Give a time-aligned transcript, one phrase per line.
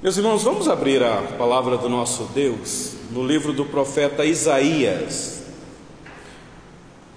[0.00, 5.42] Meus irmãos, vamos abrir a palavra do nosso Deus no livro do profeta Isaías.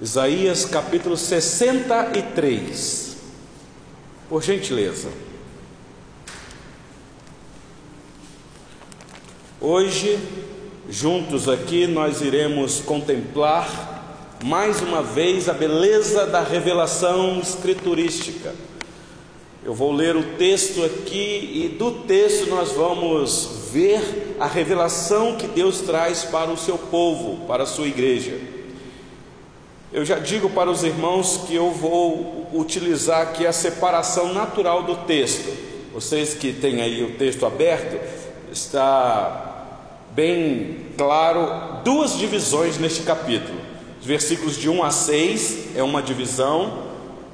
[0.01, 3.17] Isaías capítulo 63.
[4.27, 5.09] Por gentileza.
[9.59, 10.17] Hoje,
[10.89, 18.55] juntos aqui, nós iremos contemplar mais uma vez a beleza da revelação escriturística
[19.63, 25.45] eu vou ler o texto aqui e do texto nós vamos ver a revelação que
[25.45, 28.39] Deus traz para o seu povo, para a sua igreja.
[29.93, 34.95] Eu já digo para os irmãos que eu vou utilizar aqui a separação natural do
[35.05, 35.55] texto.
[35.93, 37.99] Vocês que têm aí o texto aberto,
[38.51, 39.77] está
[40.11, 43.59] bem claro duas divisões neste capítulo.
[43.99, 46.90] Os versículos de 1 a 6 é uma divisão,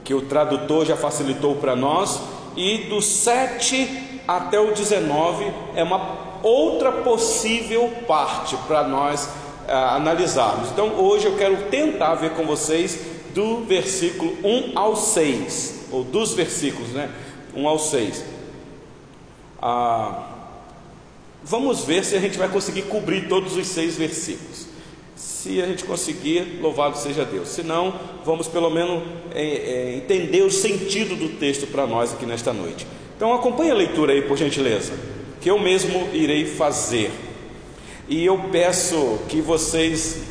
[0.08, 2.22] que o tradutor já facilitou para nós,
[2.56, 9.28] e do 7 até o 19 é uma outra possível parte para nós
[9.68, 10.72] ah, analisarmos.
[10.72, 12.98] Então hoje eu quero tentar ver com vocês
[13.36, 17.12] do versículo 1 ao 6, ou dos versículos, né?
[17.54, 18.24] 1 ao 6.
[19.62, 20.24] Ah,
[21.44, 24.67] vamos ver se a gente vai conseguir cobrir todos os seis versículos.
[25.18, 27.50] Se a gente conseguir, louvado seja Deus.
[27.50, 27.92] Se não,
[28.24, 29.02] vamos pelo menos
[29.34, 32.86] é, é, entender o sentido do texto para nós aqui nesta noite.
[33.16, 34.94] Então acompanhe a leitura aí, por gentileza,
[35.42, 37.12] que eu mesmo irei fazer.
[38.08, 40.22] E eu peço que vocês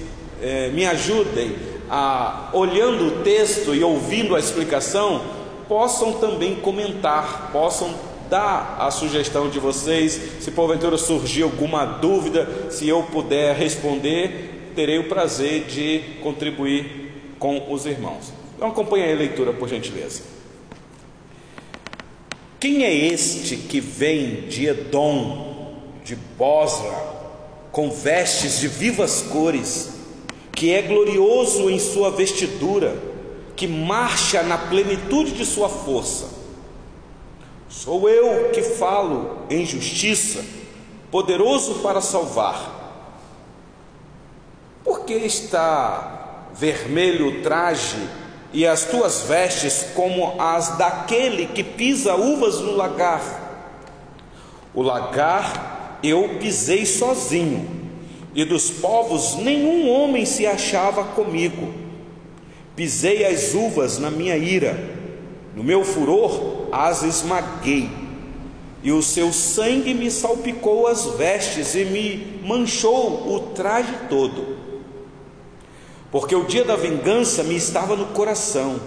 [0.40, 1.56] é, me ajudem
[1.90, 5.20] a, olhando o texto e ouvindo a explicação,
[5.66, 7.92] possam também comentar, possam
[8.30, 14.98] dar a sugestão de vocês, se porventura surgir alguma dúvida, se eu puder responder, terei
[14.98, 18.30] o prazer de contribuir com os irmãos.
[18.54, 20.22] Então acompanhe a leitura, por gentileza.
[22.60, 27.16] Quem é este que vem de Edom, de Bosra,
[27.72, 29.94] com vestes de vivas cores,
[30.52, 32.96] que é glorioso em sua vestidura,
[33.54, 36.28] que marcha na plenitude de sua força?
[37.68, 40.44] Sou eu que falo em justiça,
[41.10, 42.75] poderoso para salvar
[44.86, 47.98] por que está vermelho o traje
[48.52, 53.20] e as tuas vestes como as daquele que pisa uvas no lagar?
[54.72, 57.68] O lagar eu pisei sozinho,
[58.32, 61.74] e dos povos nenhum homem se achava comigo.
[62.76, 64.78] Pisei as uvas na minha ira,
[65.56, 67.90] no meu furor as esmaguei,
[68.84, 74.55] e o seu sangue me salpicou as vestes e me manchou o traje todo
[76.10, 78.80] porque o dia da vingança me estava no coração,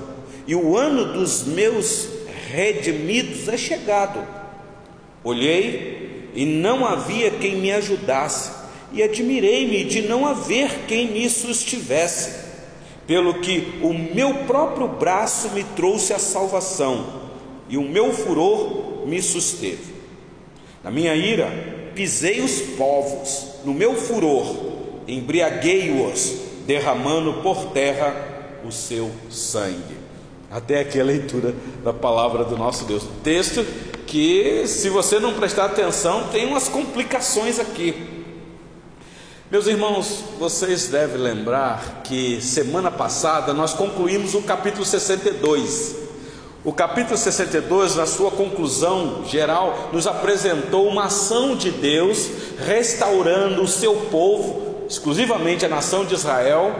[0.47, 2.07] e o ano dos meus
[2.51, 4.25] redimidos é chegado.
[5.23, 8.51] Olhei e não havia quem me ajudasse,
[8.91, 12.47] e admirei-me de não haver quem me sustivesse,
[13.05, 17.29] pelo que o meu próprio braço me trouxe a salvação,
[17.67, 19.93] e o meu furor me susteve.
[20.83, 24.55] Na minha ira, pisei os povos, no meu furor,
[25.07, 28.15] embriaguei-os derramando por terra
[28.65, 29.97] o seu sangue.
[30.51, 31.53] Até aqui a leitura
[31.83, 33.03] da palavra do nosso Deus.
[33.23, 33.63] Texto
[34.07, 38.25] que, se você não prestar atenção, tem umas complicações aqui.
[39.51, 45.95] Meus irmãos, vocês devem lembrar que semana passada nós concluímos o capítulo 62.
[46.63, 53.67] O capítulo 62, na sua conclusão geral, nos apresentou uma ação de Deus restaurando o
[53.67, 56.75] seu povo exclusivamente a nação de Israel,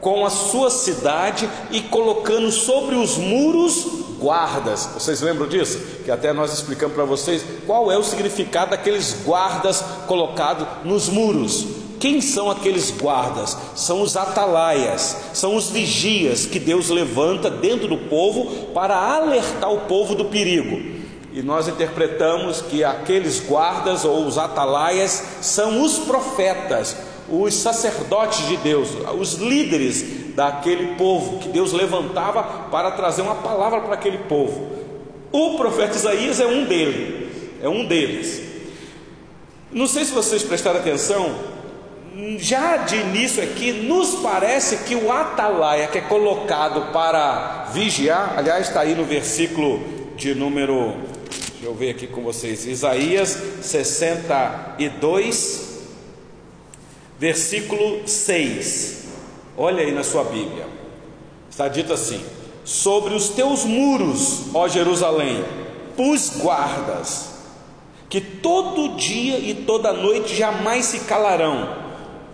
[0.00, 3.86] com a sua cidade e colocando sobre os muros
[4.18, 4.88] guardas.
[4.94, 5.78] Vocês lembram disso?
[6.04, 11.66] Que até nós explicamos para vocês qual é o significado daqueles guardas colocados nos muros.
[12.00, 13.56] Quem são aqueles guardas?
[13.76, 19.82] São os atalaias, são os vigias que Deus levanta dentro do povo para alertar o
[19.82, 21.00] povo do perigo.
[21.32, 26.96] E nós interpretamos que aqueles guardas ou os atalaias são os profetas,
[27.32, 33.80] os sacerdotes de Deus, os líderes daquele povo que Deus levantava para trazer uma palavra
[33.80, 34.70] para aquele povo.
[35.32, 37.30] O profeta Isaías é um deles,
[37.62, 38.42] é um deles.
[39.72, 41.34] Não sei se vocês prestaram atenção,
[42.36, 48.68] já de início aqui, nos parece que o atalaia que é colocado para vigiar, aliás,
[48.68, 49.82] está aí no versículo
[50.16, 50.92] de número,
[51.30, 55.71] deixa eu ver aqui com vocês, Isaías 62,
[57.18, 59.04] versículo 6.
[59.56, 60.66] Olha aí na sua Bíblia.
[61.50, 62.22] Está dito assim:
[62.64, 65.44] Sobre os teus muros, ó Jerusalém,
[65.96, 67.30] pus guardas,
[68.08, 71.82] que todo dia e toda noite jamais se calarão.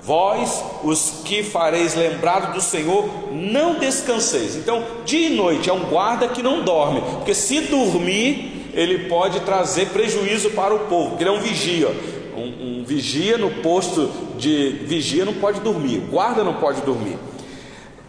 [0.01, 4.57] Vós, os que fareis lembrar do Senhor, não descanseis.
[4.57, 9.41] Então, dia e noite é um guarda que não dorme, porque se dormir, ele pode
[9.41, 11.89] trazer prejuízo para o povo, ele é um vigia.
[12.89, 17.19] Vigia no posto de vigia não pode dormir, guarda não pode dormir.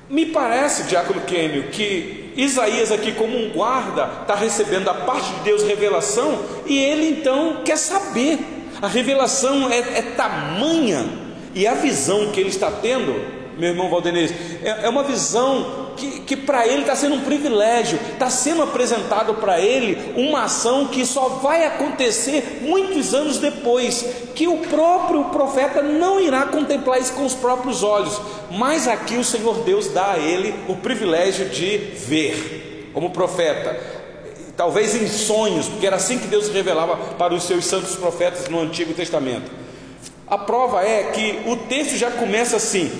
[0.09, 5.39] Me parece, Diácono Kênio, que Isaías aqui como um guarda está recebendo da parte de
[5.41, 8.39] Deus revelação e ele então quer saber.
[8.81, 11.05] A revelação é, é tamanha
[11.53, 13.13] e a visão que ele está tendo,
[13.57, 14.31] meu irmão Valdenez,
[14.63, 19.33] é, é uma visão que, que para ele está sendo um privilégio, está sendo apresentado
[19.35, 25.81] para ele uma ação que só vai acontecer muitos anos depois, que o próprio profeta
[25.81, 28.19] não irá contemplar isso com os próprios olhos,
[28.49, 33.77] mas aqui o Senhor Deus dá a ele o privilégio de ver, como profeta,
[34.55, 38.61] talvez em sonhos, porque era assim que Deus revelava para os seus santos profetas no
[38.61, 39.51] Antigo Testamento.
[40.25, 42.91] A prova é que o texto já começa assim: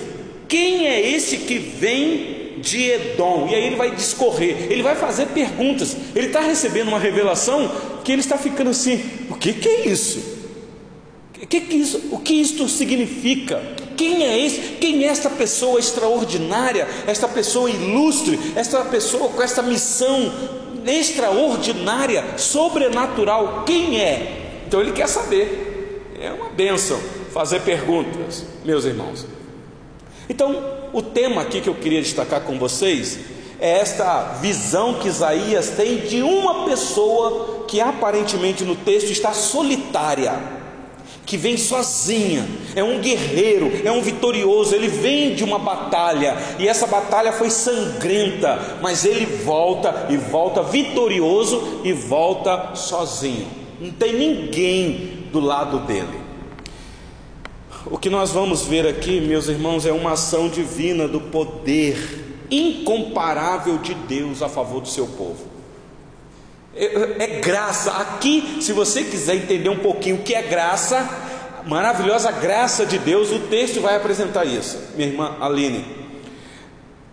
[0.48, 3.48] quem é esse que vem de Edom.
[3.50, 5.96] E aí ele vai discorrer, ele vai fazer perguntas.
[6.16, 7.72] Ele está recebendo uma revelação
[8.04, 10.40] que ele está ficando assim: o que, que é isso?
[11.42, 12.02] O que, que isso?
[12.12, 13.62] O que isto significa?
[13.96, 14.60] Quem é esse?
[14.80, 16.88] Quem é esta pessoa extraordinária?
[17.08, 18.40] Esta pessoa ilustre?
[18.56, 20.32] Esta pessoa com esta missão
[20.86, 23.64] extraordinária, sobrenatural?
[23.66, 24.62] Quem é?
[24.68, 26.06] Então ele quer saber.
[26.22, 27.00] É uma bênção
[27.34, 29.26] fazer perguntas, meus irmãos.
[30.30, 33.20] Então, o tema aqui que eu queria destacar com vocês
[33.60, 40.34] é esta visão que Isaías tem de uma pessoa que aparentemente no texto está solitária,
[41.26, 46.68] que vem sozinha, é um guerreiro, é um vitorioso, ele vem de uma batalha e
[46.68, 53.48] essa batalha foi sangrenta, mas ele volta e volta vitorioso e volta sozinho,
[53.80, 56.29] não tem ninguém do lado dele.
[57.92, 61.98] O que nós vamos ver aqui, meus irmãos, é uma ação divina do poder
[62.52, 65.48] incomparável de Deus a favor do seu povo.
[66.76, 67.92] É, é, graça.
[67.94, 71.08] Aqui, se você quiser entender um pouquinho o que é graça,
[71.66, 76.00] maravilhosa graça de Deus, o texto vai apresentar isso, minha irmã Aline.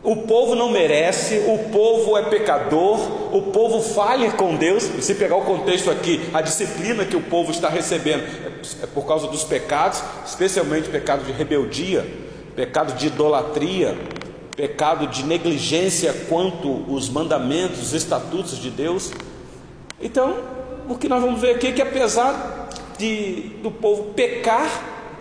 [0.03, 4.85] O povo não merece, o povo é pecador, o povo falha com Deus.
[5.01, 8.46] Se pegar o contexto aqui, a disciplina que o povo está recebendo
[8.83, 12.07] é por causa dos pecados, especialmente pecado de rebeldia,
[12.55, 13.97] pecado de idolatria,
[14.57, 19.13] pecado de negligência quanto os mandamentos, os estatutos de Deus.
[20.01, 20.37] Então,
[20.89, 22.69] o que nós vamos ver aqui é que apesar
[22.99, 24.69] de do povo pecar,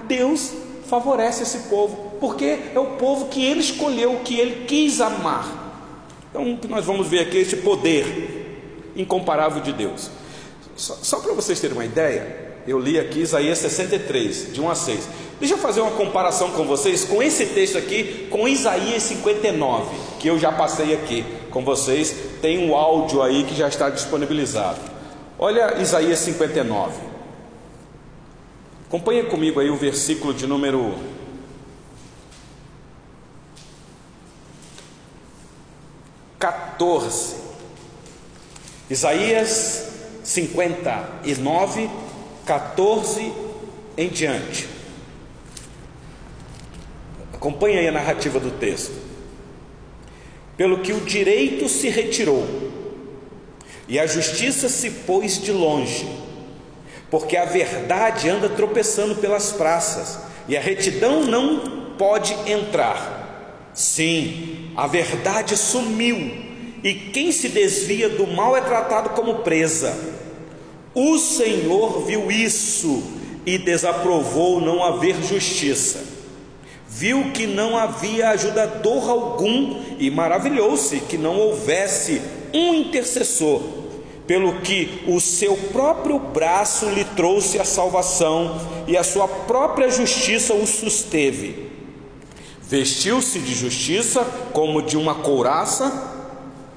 [0.07, 0.53] Deus
[0.87, 5.63] favorece esse povo, porque é o povo que ele escolheu, que ele quis amar.
[6.29, 10.09] Então, o que nós vamos ver aqui é esse poder incomparável de Deus.
[10.75, 14.75] Só, só para vocês terem uma ideia, eu li aqui Isaías 63, de 1 a
[14.75, 15.09] 6.
[15.39, 20.27] Deixa eu fazer uma comparação com vocês com esse texto aqui, com Isaías 59, que
[20.27, 22.15] eu já passei aqui com vocês.
[22.41, 24.79] Tem um áudio aí que já está disponibilizado.
[25.37, 26.93] Olha Isaías 59.
[28.87, 30.95] Acompanhe comigo aí o versículo de número.
[38.89, 39.87] Isaías
[40.23, 41.89] 59,
[42.45, 43.33] 14
[43.97, 44.67] em diante.
[47.33, 48.93] Acompanhe aí a narrativa do texto.
[50.55, 52.47] Pelo que o direito se retirou
[53.87, 56.25] e a justiça se pôs de longe
[57.09, 63.69] porque a verdade anda tropeçando pelas praças e a retidão não pode entrar.
[63.73, 66.17] Sim, a verdade sumiu
[66.83, 69.97] e quem se desvia do mal é tratado como presa.
[70.95, 73.03] O Senhor viu isso
[73.45, 76.03] e desaprovou não haver justiça.
[76.87, 82.21] Viu que não havia ajudador algum e maravilhou-se que não houvesse
[82.53, 83.61] um intercessor
[84.25, 90.53] pelo que o seu próprio braço lhe trouxe a salvação e a sua própria justiça
[90.53, 91.69] o susteve.
[92.61, 96.13] Vestiu-se de justiça como de uma couraça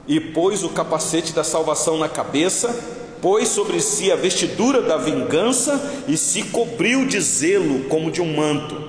[0.07, 6.05] e pôs o capacete da salvação na cabeça, pôs sobre si a vestidura da vingança
[6.07, 8.89] e se cobriu de zelo como de um manto.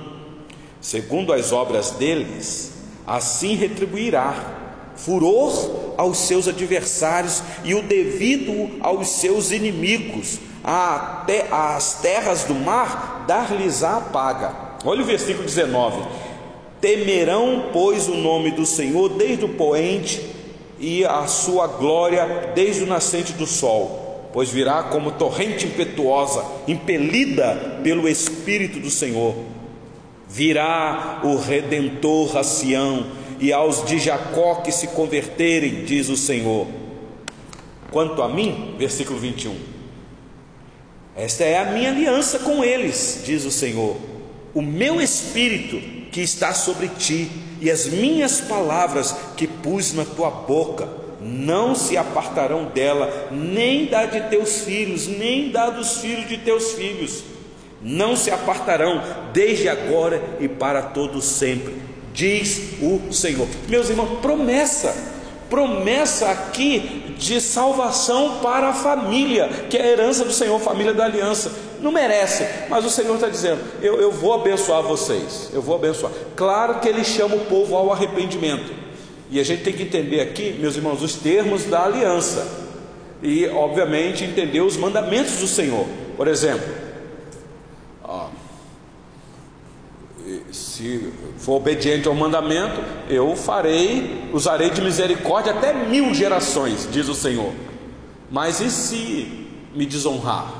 [0.80, 2.72] Segundo as obras deles,
[3.06, 4.58] assim retribuirá
[4.96, 13.24] furor aos seus adversários e o devido aos seus inimigos, até as terras do mar
[13.26, 14.54] dar-lhes a paga.
[14.84, 16.02] Olha o versículo 19:
[16.80, 20.20] Temerão, pois, o nome do Senhor desde o poente
[20.78, 23.99] e a sua glória desde o nascente do sol.
[24.32, 29.34] Pois virá como torrente impetuosa, impelida pelo Espírito do Senhor.
[30.28, 33.06] Virá o redentor a Sião
[33.40, 36.68] e aos de Jacó que se converterem, diz o Senhor.
[37.90, 39.56] Quanto a mim, versículo 21.
[41.16, 43.96] Esta é a minha aliança com eles, diz o Senhor.
[44.54, 45.80] O meu espírito
[46.12, 51.96] que está sobre ti e as minhas palavras que pus na tua boca não se
[51.96, 57.22] apartarão dela, nem da de teus filhos, nem da dos filhos de teus filhos.
[57.82, 61.74] Não se apartarão desde agora e para todo sempre,
[62.12, 63.48] diz o Senhor.
[63.68, 64.94] Meus irmãos, promessa,
[65.48, 71.04] promessa aqui de salvação para a família, que é a herança do Senhor, família da
[71.04, 71.52] aliança.
[71.80, 76.12] Não merece, mas o Senhor está dizendo: eu, eu vou abençoar vocês, eu vou abençoar.
[76.36, 78.72] Claro que Ele chama o povo ao arrependimento,
[79.30, 82.68] e a gente tem que entender aqui, meus irmãos, os termos da aliança.
[83.22, 85.86] E, obviamente, entender os mandamentos do Senhor.
[86.16, 86.66] Por exemplo,
[88.02, 88.28] ó,
[90.50, 97.14] se for obediente ao mandamento, eu farei, usarei de misericórdia até mil gerações, diz o
[97.14, 97.52] Senhor.
[98.30, 100.52] Mas e se me desonrar?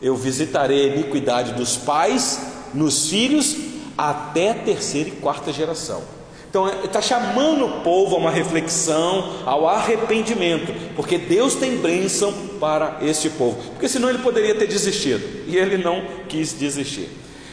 [0.00, 2.40] Eu visitarei a iniquidade dos pais
[2.72, 3.56] nos filhos
[3.96, 6.13] até terceira e quarta geração.
[6.54, 12.98] Então, está chamando o povo a uma reflexão, ao arrependimento, porque Deus tem bênção para
[13.02, 17.08] este povo, porque senão ele poderia ter desistido, e ele não quis desistir.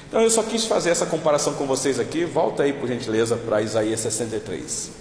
[0.08, 2.25] Então, eu só quis fazer essa comparação com vocês aqui.
[2.25, 4.91] Volta aí, por gentileza, para Isaías 63.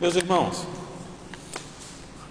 [0.00, 0.62] Meus irmãos,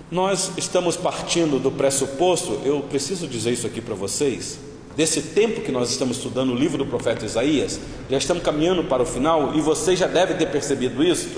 [0.09, 4.57] nós estamos partindo do pressuposto, eu preciso dizer isso aqui para vocês,
[4.95, 9.01] desse tempo que nós estamos estudando o livro do profeta Isaías, já estamos caminhando para
[9.01, 11.29] o final e você já deve ter percebido isso.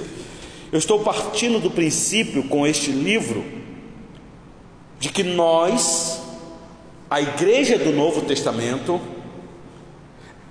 [0.71, 3.45] Eu estou partindo do princípio com este livro
[4.99, 6.21] de que nós,
[7.09, 8.99] a igreja do Novo Testamento,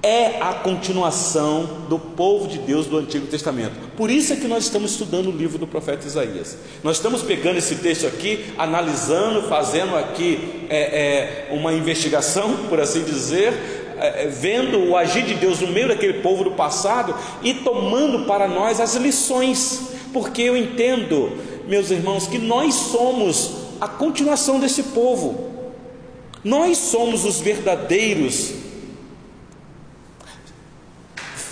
[0.05, 3.73] é a continuação do povo de Deus do Antigo Testamento.
[3.97, 6.59] Por isso é que nós estamos estudando o livro do profeta Isaías.
[6.83, 13.03] Nós estamos pegando esse texto aqui, analisando, fazendo aqui é, é, uma investigação, por assim
[13.03, 13.55] dizer,
[13.99, 18.27] é, é, vendo o agir de Deus no meio daquele povo do passado e tomando
[18.27, 21.33] para nós as lições, porque eu entendo,
[21.67, 25.51] meus irmãos, que nós somos a continuação desse povo.
[26.45, 28.64] Nós somos os verdadeiros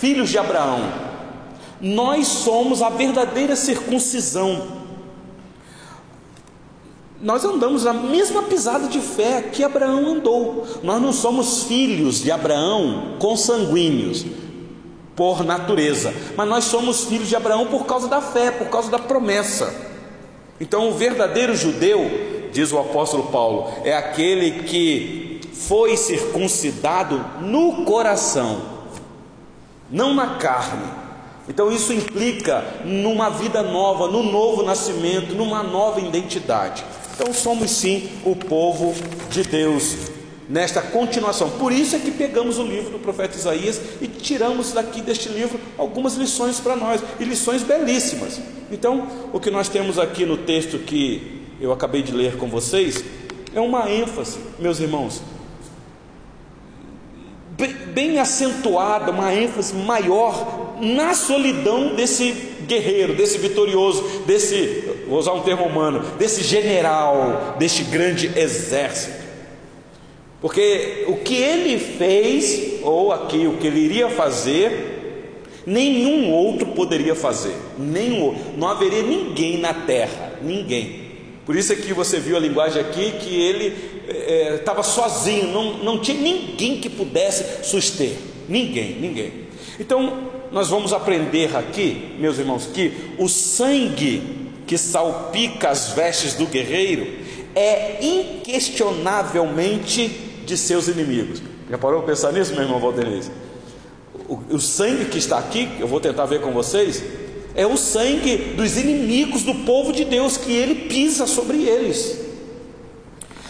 [0.03, 0.81] filhos de Abraão,
[1.79, 4.83] nós somos a verdadeira circuncisão.
[7.21, 10.67] Nós andamos na mesma pisada de fé que Abraão andou.
[10.83, 14.25] Nós não somos filhos de Abraão consanguíneos
[15.15, 18.99] por natureza, mas nós somos filhos de Abraão por causa da fé, por causa da
[18.99, 19.73] promessa.
[20.59, 28.72] Então, o verdadeiro judeu, diz o apóstolo Paulo, é aquele que foi circuncidado no coração
[29.89, 30.85] não na carne.
[31.47, 36.83] Então isso implica numa vida nova, no novo nascimento, numa nova identidade.
[37.13, 38.93] Então somos sim o povo
[39.29, 40.13] de Deus
[40.49, 41.49] nesta continuação.
[41.51, 45.59] Por isso é que pegamos o livro do profeta Isaías e tiramos daqui deste livro
[45.77, 48.39] algumas lições para nós, e lições belíssimas.
[48.71, 53.03] Então, o que nós temos aqui no texto que eu acabei de ler com vocês
[53.53, 55.21] é uma ênfase, meus irmãos,
[57.67, 62.31] bem acentuada, uma ênfase maior na solidão desse
[62.67, 69.23] guerreiro, desse vitorioso, desse, vou usar um termo humano, desse general, deste grande exército.
[70.41, 74.93] Porque o que ele fez, ou aqui o que ele iria fazer,
[75.65, 78.43] nenhum outro poderia fazer, nenhum outro.
[78.57, 81.03] não haveria ninguém na terra, ninguém.
[81.45, 83.92] Por isso é que você viu a linguagem aqui que ele
[84.55, 88.11] estava é, sozinho, não, não tinha ninguém que pudesse suster.
[88.47, 89.31] Ninguém, ninguém.
[89.79, 94.21] Então, nós vamos aprender aqui, meus irmãos, que o sangue
[94.67, 97.07] que salpica as vestes do guerreiro
[97.55, 100.07] é inquestionavelmente
[100.45, 101.41] de seus inimigos.
[101.69, 103.31] Já parou para pensar nisso, meu irmão Valdenise?
[104.27, 107.03] O, o sangue que está aqui, eu vou tentar ver com vocês,
[107.55, 112.22] é o sangue dos inimigos do povo de Deus que ele pisa sobre eles.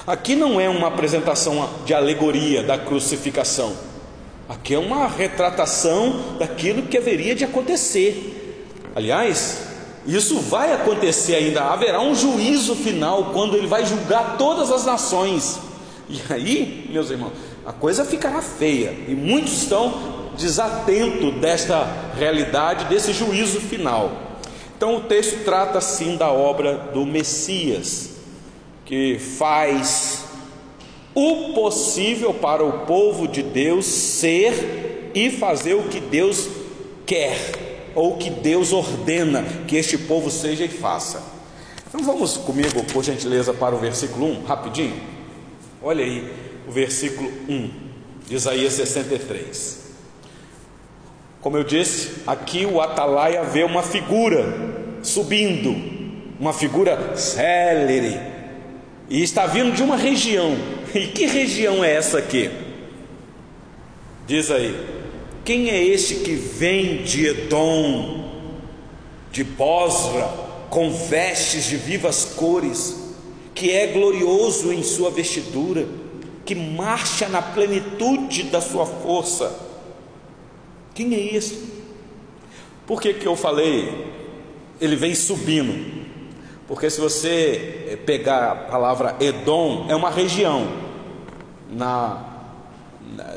[0.06, 3.74] Aqui não é uma apresentação de alegoria da crucificação.
[4.50, 8.68] Aqui é uma retratação daquilo que haveria de acontecer.
[8.94, 9.62] Aliás,
[10.06, 11.64] isso vai acontecer ainda.
[11.64, 15.58] Haverá um juízo final quando ele vai julgar todas as nações.
[16.10, 17.32] E aí, meus irmãos,
[17.66, 18.94] a coisa ficará feia.
[19.08, 24.12] E muitos estão desatentos desta realidade, desse juízo final.
[24.76, 28.12] Então, o texto trata sim da obra do Messias
[28.86, 30.25] que faz
[31.16, 36.50] o possível para o povo de Deus ser e fazer o que Deus
[37.06, 37.38] quer,
[37.94, 41.22] ou que Deus ordena que este povo seja e faça.
[41.88, 45.00] Então vamos comigo, por gentileza, para o versículo 1, rapidinho.
[45.82, 46.34] Olha aí
[46.68, 47.70] o versículo 1
[48.28, 49.84] de Isaías 63.
[51.40, 54.44] Como eu disse, aqui o atalaia vê uma figura
[55.04, 55.75] subindo,
[56.40, 58.33] uma figura célere,
[59.10, 60.56] e está vindo de uma região.
[60.94, 62.52] E que região é essa aqui?
[64.28, 64.76] Diz aí:
[65.44, 68.32] quem é este que vem de Edom,
[69.32, 70.24] de Bosra,
[70.70, 72.96] com vestes de vivas cores,
[73.54, 75.86] que é glorioso em sua vestidura,
[76.46, 79.54] que marcha na plenitude da sua força?
[80.94, 81.58] Quem é esse?
[82.86, 84.08] Por que, que eu falei?
[84.80, 86.03] Ele vem subindo.
[86.74, 90.68] Porque se você eh, pegar a palavra Edom, é uma região
[91.70, 92.20] na,
[93.15, 93.36] na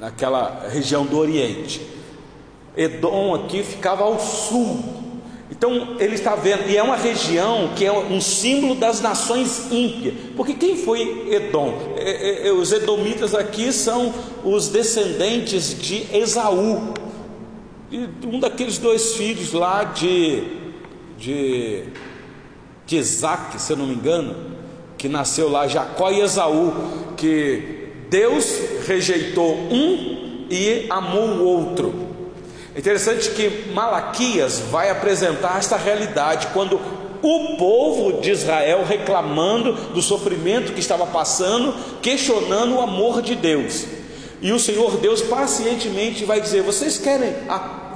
[0.00, 1.80] naquela região do Oriente.
[2.76, 4.82] Edom aqui ficava ao sul.
[5.48, 10.14] Então ele está vendo, e é uma região que é um símbolo das nações ímpias,
[10.36, 11.94] porque quem foi Edom?
[11.96, 14.12] É, é os edomitas aqui são
[14.42, 16.92] os descendentes de Esaú,
[18.26, 20.42] um daqueles dois filhos lá de,
[21.16, 21.84] de,
[22.94, 24.36] de Isaac, se eu não me engano,
[24.96, 26.72] que nasceu lá, Jacó e Esaú,
[27.16, 28.46] que Deus
[28.86, 31.92] rejeitou um e amou o outro.
[32.74, 36.80] É interessante que Malaquias vai apresentar esta realidade quando
[37.22, 43.86] o povo de Israel reclamando do sofrimento que estava passando, questionando o amor de Deus.
[44.42, 47.32] E o Senhor Deus pacientemente vai dizer: Vocês querem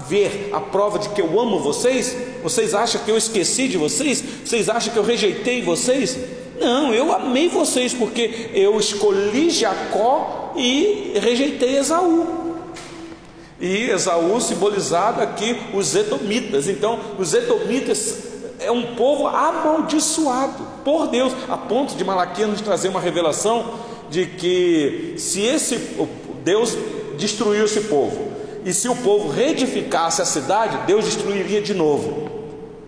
[0.09, 2.17] ver a prova de que eu amo vocês?
[2.43, 4.23] Vocês acham que eu esqueci de vocês?
[4.45, 6.17] Vocês acham que eu rejeitei vocês?
[6.61, 12.57] Não, eu amei vocês porque eu escolhi Jacó e rejeitei Esaú.
[13.61, 16.69] E Esaú simbolizado aqui os edomitas.
[16.69, 22.89] Então, os edomitas é um povo amaldiçoado por Deus, a ponto de Malaquias nos trazer
[22.89, 23.75] uma revelação
[24.11, 25.77] de que se esse
[26.45, 26.77] Deus
[27.17, 28.28] destruiu esse povo,
[28.69, 32.39] e se o povo reedificasse a cidade, Deus destruiria de novo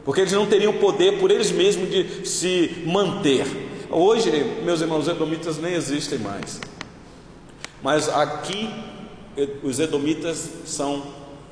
[0.05, 3.47] porque eles não teriam poder por eles mesmos de se manter.
[3.91, 4.31] Hoje,
[4.65, 6.61] meus irmãos, os edomitas nem existem mais.
[7.83, 8.69] Mas aqui,
[9.63, 11.03] os edomitas são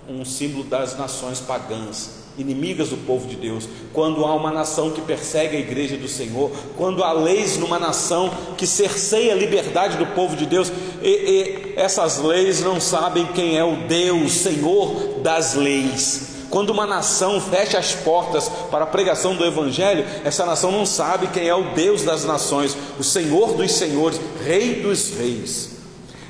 [0.09, 3.69] um símbolo das nações pagãs, inimigas do povo de Deus.
[3.93, 8.31] Quando há uma nação que persegue a igreja do Senhor, quando há leis numa nação
[8.57, 10.73] que cerceia a liberdade do povo de Deus,
[11.03, 16.39] e, e essas leis não sabem quem é o Deus, Senhor das leis.
[16.51, 21.27] Quando uma nação fecha as portas para a pregação do Evangelho, essa nação não sabe
[21.27, 25.77] quem é o Deus das nações, o Senhor dos senhores, Rei dos reis.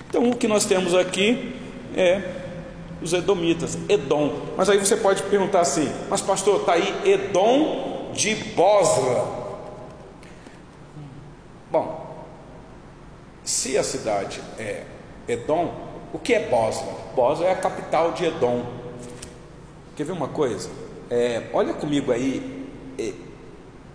[0.09, 1.55] Então o que nós temos aqui
[1.97, 2.38] é
[3.03, 4.33] os Edomitas, Edom.
[4.57, 9.25] Mas aí você pode perguntar assim: mas pastor, está aí Edom de Bosra.
[11.71, 12.27] Bom,
[13.45, 14.85] se a cidade é
[15.27, 15.73] Edom,
[16.13, 16.89] o que é Bosra?
[17.15, 18.65] Bosra é a capital de Edom.
[19.97, 20.71] Quer ver uma coisa?
[21.11, 22.67] É, olha comigo aí,
[22.99, 23.13] é,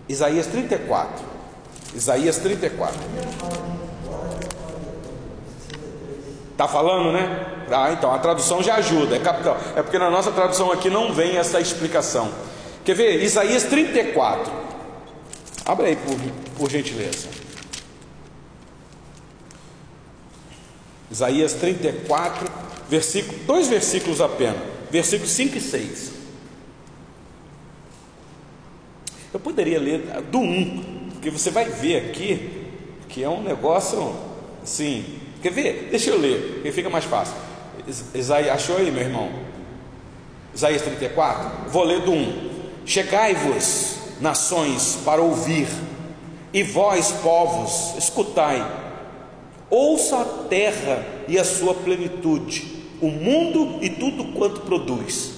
[0.08, 1.24] Isaías 34.
[1.94, 3.00] Isaías 34.
[6.56, 7.53] Tá falando, né?
[7.74, 9.58] Ah, então a tradução já ajuda, é capital.
[9.76, 12.30] É porque na nossa tradução aqui não vem essa explicação.
[12.84, 13.22] Quer ver?
[13.22, 14.52] Isaías 34.
[15.64, 16.16] Abre aí por,
[16.56, 17.28] por gentileza.
[21.10, 22.50] Isaías 34,
[22.88, 26.12] versículo, dois versículos apenas versículos 5 e 6.
[29.32, 32.62] Eu poderia ler do 1, porque você vai ver aqui
[33.08, 34.14] que é um negócio
[34.62, 35.18] assim.
[35.42, 35.88] Quer ver?
[35.90, 37.34] Deixa eu ler, que fica mais fácil.
[38.14, 39.30] Isaías, achou aí, meu irmão?
[40.54, 41.70] Isaías 34?
[41.70, 42.50] Vou ler do 1.
[42.86, 45.68] Chegai-vos, nações, para ouvir,
[46.52, 48.64] e vós, povos, escutai.
[49.70, 55.32] Ouça a terra e a sua plenitude o mundo e tudo quanto produz.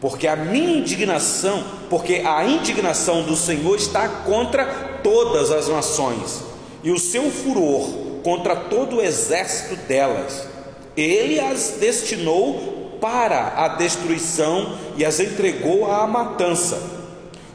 [0.00, 4.64] Porque a minha indignação, porque a indignação do Senhor está contra
[5.02, 6.42] todas as nações,
[6.82, 7.88] e o seu furor
[8.22, 10.48] contra todo o exército delas.
[10.96, 16.80] Ele as destinou para a destruição e as entregou à matança.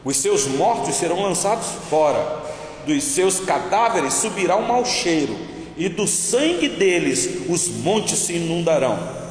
[0.03, 2.43] Os seus mortos serão lançados fora,
[2.85, 5.35] dos seus cadáveres subirá o mau cheiro,
[5.75, 9.25] e do sangue deles os montes se inundarão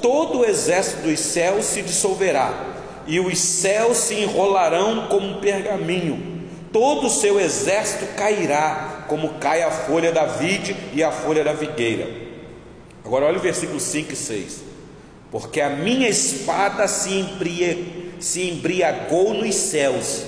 [0.00, 2.52] todo o exército dos céus se dissolverá,
[3.06, 9.62] e os céus se enrolarão como um pergaminho, todo o seu exército cairá, como cai
[9.62, 12.29] a folha da vide e a folha da figueira.
[13.10, 14.60] Agora olha o versículo 5 e 6.
[15.32, 20.22] Porque a minha espada se, embrie, se embriagou nos céus,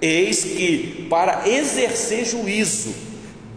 [0.00, 2.94] eis que para exercer juízo,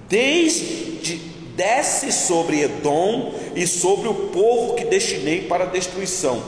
[0.07, 6.41] desde desce sobre Edom e sobre o povo que destinei para destruição.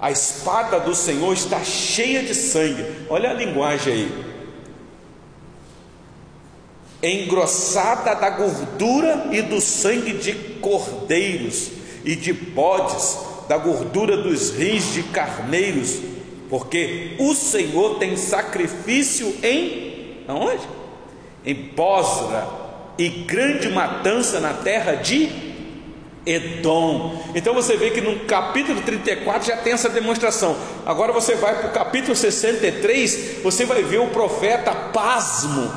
[0.00, 2.82] A espada do Senhor está cheia de sangue.
[3.10, 4.31] Olha a linguagem aí.
[7.02, 11.70] Engrossada da gordura e do sangue de cordeiros
[12.04, 15.98] e de bodes, da gordura dos rins de carneiros,
[16.48, 20.62] porque o Senhor tem sacrifício em aonde?
[21.44, 22.46] Em Bosra
[22.98, 25.28] e grande matança na terra de
[26.24, 27.20] Edom.
[27.34, 30.56] Então você vê que no capítulo 34 já tem essa demonstração.
[30.86, 35.70] Agora você vai para o capítulo 63, você vai ver o profeta pasmo,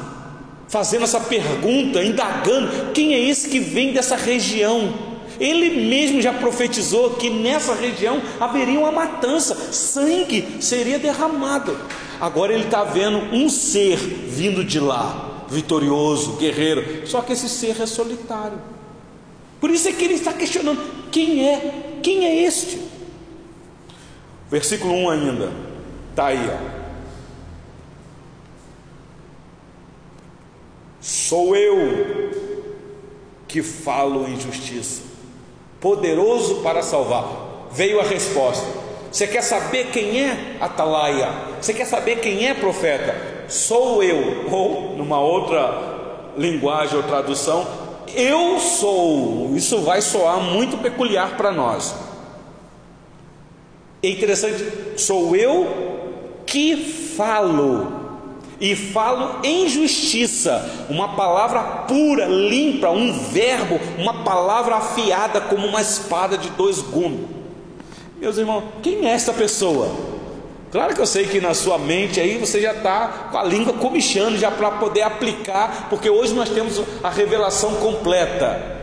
[0.67, 5.15] fazendo essa pergunta, indagando: quem é esse que vem dessa região?
[5.39, 11.77] Ele mesmo já profetizou que nessa região haveria uma matança, sangue seria derramado.
[12.21, 17.81] Agora ele está vendo um ser vindo de lá, vitorioso, guerreiro, só que esse ser
[17.81, 18.59] é solitário.
[19.59, 20.79] Por isso é que ele está questionando:
[21.11, 21.99] quem é?
[22.01, 22.79] Quem é este?
[24.49, 25.51] Versículo 1 ainda,
[26.11, 26.84] está aí, ó.
[31.05, 32.31] Sou eu
[33.47, 35.03] que falo em justiça,
[35.79, 37.67] poderoso para salvar.
[37.71, 38.65] Veio a resposta.
[39.11, 41.29] Você quer saber quem é Atalaia?
[41.61, 43.45] Você quer saber quem é profeta?
[43.47, 47.67] Sou eu, ou numa outra linguagem ou tradução,
[48.15, 49.55] eu sou.
[49.55, 51.93] Isso vai soar muito peculiar para nós.
[54.01, 55.67] É interessante, sou eu
[56.47, 56.75] que
[57.15, 58.04] falo.
[58.59, 65.81] E falo em justiça, uma palavra pura, limpa, um verbo, uma palavra afiada como uma
[65.81, 67.27] espada de dois gumes.
[68.17, 70.15] Meus irmãos, quem é essa pessoa?
[70.71, 73.73] Claro que eu sei que na sua mente aí você já está com a língua
[73.73, 78.75] comichando já para poder aplicar, porque hoje nós temos a revelação completa.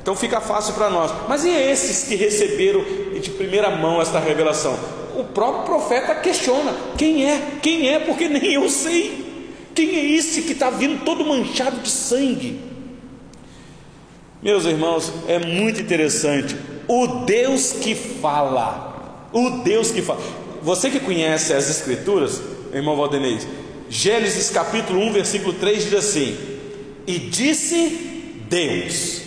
[0.00, 1.12] Então fica fácil para nós.
[1.28, 2.84] Mas e esses que receberam
[3.20, 4.78] de primeira mão esta revelação?
[5.16, 7.58] O próprio profeta questiona: quem é?
[7.62, 7.98] Quem é?
[7.98, 9.24] Porque nem eu sei.
[9.74, 12.60] Quem é esse que está vindo todo manchado de sangue?
[14.42, 16.56] Meus irmãos, é muito interessante.
[16.88, 20.20] O Deus que fala, o Deus que fala.
[20.62, 22.40] Você que conhece as Escrituras,
[22.72, 23.46] irmão Valdenez,
[23.88, 26.36] Gênesis capítulo 1, versículo 3 diz assim:
[27.06, 27.88] E disse
[28.48, 29.22] Deus,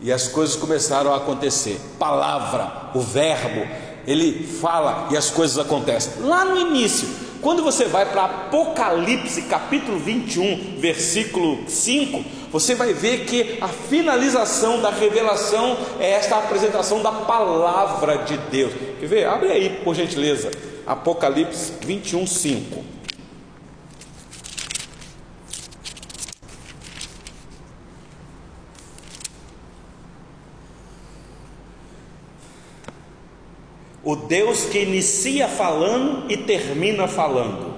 [0.00, 1.80] e as coisas começaram a acontecer.
[1.98, 3.66] Palavra, o verbo,
[4.06, 6.22] ele fala e as coisas acontecem.
[6.22, 7.08] Lá no início,
[7.40, 14.80] quando você vai para Apocalipse capítulo 21, versículo 5, você vai ver que a finalização
[14.80, 18.72] da revelação é esta apresentação da palavra de Deus.
[18.98, 19.26] Quer ver?
[19.26, 20.50] Abre aí, por gentileza.
[20.86, 22.95] Apocalipse 21, 5.
[34.06, 37.74] O Deus que inicia falando e termina falando.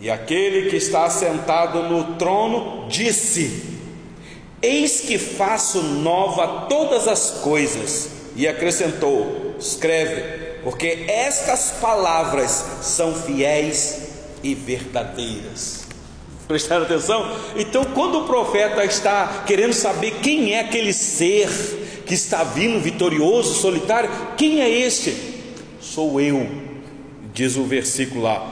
[0.00, 3.64] E aquele que está sentado no trono disse:
[4.62, 8.08] Eis que faço nova todas as coisas.
[8.36, 14.10] E acrescentou: Escreve, porque estas palavras são fiéis
[14.44, 15.86] e verdadeiras.
[16.46, 17.36] Prestaram atenção?
[17.56, 21.48] Então, quando o profeta está querendo saber quem é aquele ser
[22.06, 25.14] que está vindo vitorioso, solitário, quem é este?
[25.80, 26.46] Sou eu,
[27.32, 28.44] diz o versículo lá,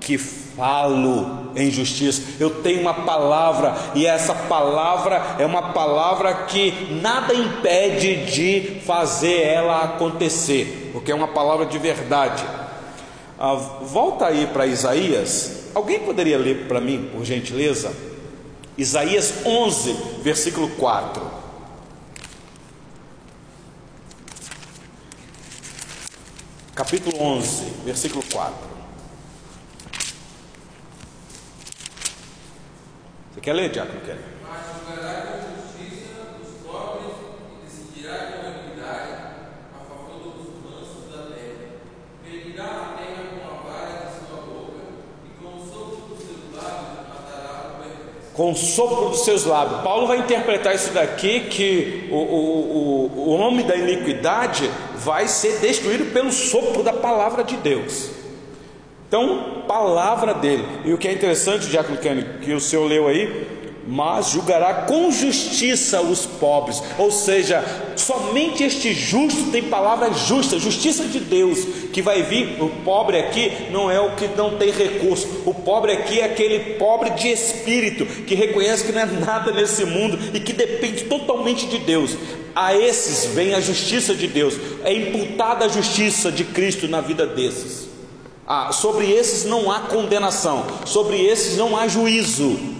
[0.00, 2.22] que falo em justiça.
[2.38, 9.42] Eu tenho uma palavra e essa palavra é uma palavra que nada impede de fazer
[9.42, 12.44] ela acontecer, porque é uma palavra de verdade.
[13.38, 15.70] Ah, volta aí para Isaías.
[15.74, 17.90] Alguém poderia ler para mim, por gentileza?
[18.76, 21.39] Isaías 11, versículo 4.
[26.80, 28.56] Capítulo 11, versículo 4.
[33.34, 34.24] Você quer ler, Diácono Kelly?
[34.42, 37.16] Mas julgará com justiça os pobres
[37.52, 39.12] e decidirá com equidade
[39.74, 41.68] a favor dos mansos da terra.
[42.24, 44.80] Ferirá a terra com a vara de sua boca
[45.26, 48.29] e com o sopro dos seus lábios matará o perverso.
[48.40, 49.82] Com o sopro dos seus lábios.
[49.82, 55.58] Paulo vai interpretar isso daqui que o, o, o, o homem da iniquidade vai ser
[55.58, 58.08] destruído pelo sopro da palavra de Deus.
[59.06, 60.64] Então, palavra dele.
[60.86, 63.46] E o que é interessante, Diácono Cândido, que o senhor leu aí,
[63.90, 66.80] mas julgará com justiça os pobres.
[66.96, 67.64] Ou seja,
[67.96, 71.58] somente este justo tem palavra justa, justiça de Deus,
[71.92, 72.62] que vai vir.
[72.62, 76.74] O pobre aqui não é o que não tem recurso, o pobre aqui é aquele
[76.74, 81.66] pobre de espírito, que reconhece que não é nada nesse mundo e que depende totalmente
[81.66, 82.16] de Deus.
[82.54, 87.26] A esses vem a justiça de Deus, é imputada a justiça de Cristo na vida
[87.26, 87.88] desses.
[88.46, 92.79] Ah, sobre esses não há condenação, sobre esses não há juízo.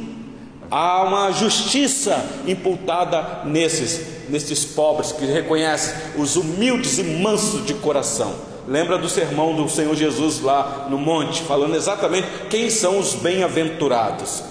[0.71, 8.35] Há uma justiça imputada nesses, nesses pobres que reconhecem os humildes e mansos de coração.
[8.69, 14.45] Lembra do sermão do Senhor Jesus lá no monte, falando exatamente quem são os bem-aventurados.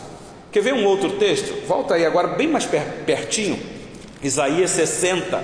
[0.51, 1.65] Quer ver um outro texto?
[1.65, 3.58] Volta aí agora bem mais pertinho.
[4.21, 5.41] Isaías 60,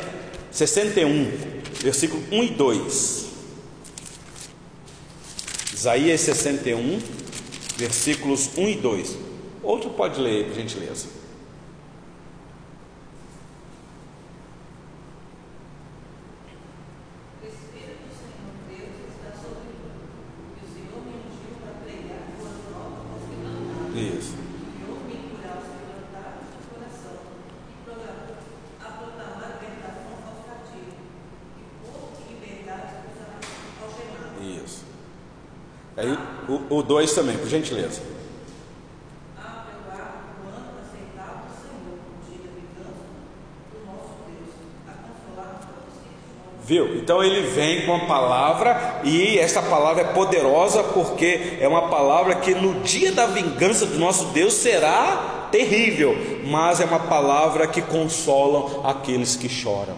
[0.52, 1.32] 61,
[1.80, 3.26] versículo 1 e 2.
[5.74, 7.00] Isaías 61,
[7.78, 9.25] versículos 1 e 2.
[9.66, 11.08] Outro pode ler, por gentileza.
[34.36, 34.84] Isso.
[35.98, 36.16] Aí
[36.70, 38.02] o 2 também, por gentileza.
[46.66, 46.96] Viu?
[46.96, 52.34] Então ele vem com a palavra e essa palavra é poderosa porque é uma palavra
[52.36, 57.84] que no dia da vingança do nosso Deus será terrível, mas é uma palavra que
[57.84, 59.96] consola aqueles que choram.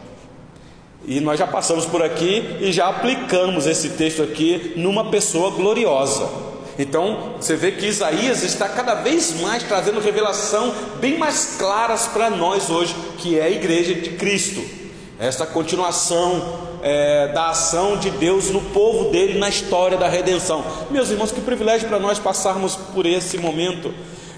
[1.06, 6.30] E nós já passamos por aqui e já aplicamos esse texto aqui numa pessoa gloriosa.
[6.78, 12.30] Então, você vê que Isaías está cada vez mais trazendo revelação bem mais claras para
[12.30, 14.87] nós hoje, que é a igreja de Cristo.
[15.20, 20.64] Esta continuação é, da ação de Deus no povo dele na história da redenção.
[20.92, 23.92] Meus irmãos, que privilégio para nós passarmos por esse momento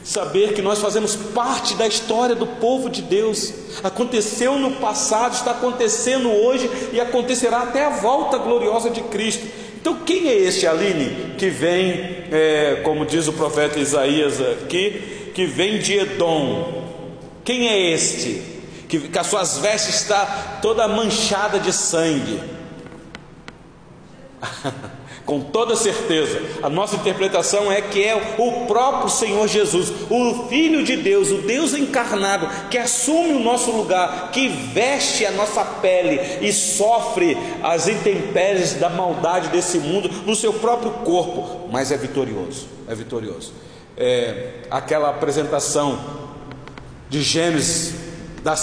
[0.06, 3.54] saber que nós fazemos parte da história do povo de Deus.
[3.84, 9.46] Aconteceu no passado, está acontecendo hoje e acontecerá até a volta gloriosa de Cristo.
[9.82, 11.92] Então, quem é este Aline que vem,
[12.32, 16.84] é, como diz o profeta Isaías aqui, que vem de Edom?
[17.44, 18.59] Quem é este?
[18.90, 22.42] Que, que as suas vestes está toda manchada de sangue.
[25.30, 26.42] com toda certeza.
[26.64, 31.44] A nossa interpretação é que é o próprio Senhor Jesus, o Filho de Deus, o
[31.44, 37.88] Deus encarnado, que assume o nosso lugar, que veste a nossa pele e sofre as
[37.88, 42.68] intempéries da maldade desse mundo no seu próprio corpo, mas é vitorioso.
[42.88, 43.54] É vitorioso.
[43.96, 46.00] É, aquela apresentação
[47.08, 48.09] de Gênesis
[48.44, 48.56] da,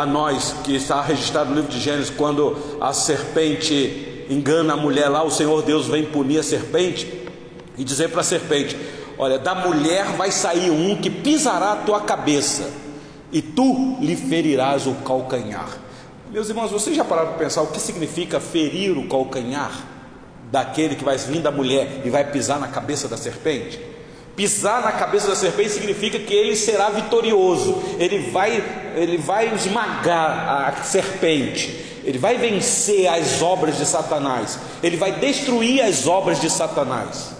[0.00, 5.08] a nós que está registrado no livro de Gênesis quando a serpente engana a mulher
[5.08, 7.24] lá, o Senhor Deus vem punir a serpente
[7.76, 8.76] e dizer para a serpente:
[9.18, 12.70] Olha, da mulher vai sair um que pisará a tua cabeça,
[13.32, 15.78] e tu lhe ferirás o calcanhar.
[16.30, 19.72] Meus irmãos, vocês já pararam para pensar o que significa ferir o calcanhar
[20.50, 23.93] daquele que vai vir da mulher e vai pisar na cabeça da serpente?
[24.36, 28.62] Pisar na cabeça da serpente significa que ele será vitorioso, ele vai,
[28.96, 35.82] ele vai esmagar a serpente, ele vai vencer as obras de Satanás, ele vai destruir
[35.82, 37.32] as obras de Satanás.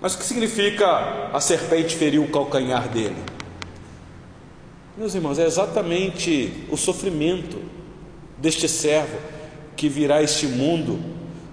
[0.00, 3.16] Mas o que significa a serpente ferir o calcanhar dele?
[4.96, 7.62] Meus irmãos, é exatamente o sofrimento
[8.36, 9.16] deste servo
[9.76, 10.98] que virá a este mundo,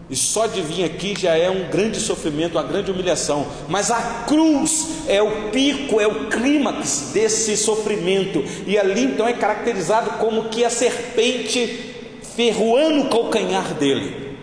[0.09, 4.23] e só de vir aqui já é um grande sofrimento, uma grande humilhação, mas a
[4.27, 10.45] cruz é o pico, é o clímax desse sofrimento, e ali então é caracterizado como
[10.45, 11.95] que a serpente
[12.35, 14.37] ferroando o calcanhar dele,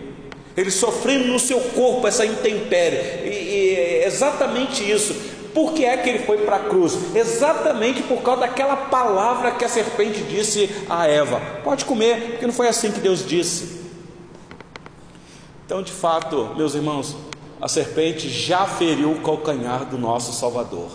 [0.55, 5.35] ele sofrendo no seu corpo essa intempérie, e, e é exatamente isso.
[5.53, 6.97] Por que é que ele foi para a cruz?
[7.15, 12.53] Exatamente por causa daquela palavra que a serpente disse a Eva: pode comer, porque não
[12.53, 13.74] foi assim que Deus disse.
[15.65, 17.15] Então, de fato, meus irmãos,
[17.59, 20.91] a serpente já feriu o calcanhar do nosso Salvador.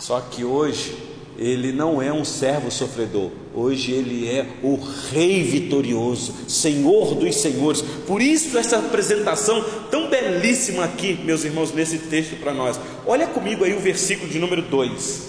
[0.00, 0.96] Só que hoje
[1.36, 4.78] ele não é um servo sofredor, hoje ele é o
[5.10, 7.82] Rei vitorioso, Senhor dos Senhores.
[8.06, 12.80] Por isso, essa apresentação tão belíssima aqui, meus irmãos, nesse texto para nós.
[13.06, 15.28] Olha comigo aí o versículo de número 2.